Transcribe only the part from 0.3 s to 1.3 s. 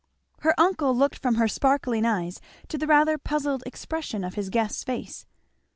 Her uncle looked